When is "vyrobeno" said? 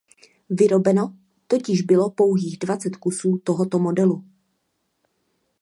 0.49-1.15